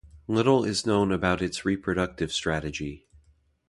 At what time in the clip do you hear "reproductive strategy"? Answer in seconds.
1.63-3.05